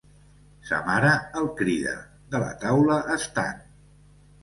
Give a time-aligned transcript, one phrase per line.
[0.69, 1.11] Sa mare
[1.43, 1.95] el crida,
[2.35, 3.65] de la taula estant.